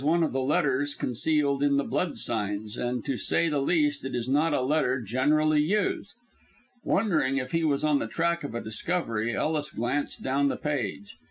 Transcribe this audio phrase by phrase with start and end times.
[0.01, 3.61] This was one of the letters concealed in the blood signs, and to say the
[3.61, 6.15] least it is not a letter generally used.
[6.83, 11.17] Wondering if he was on the track of a discovery, Ellis glanced down the page.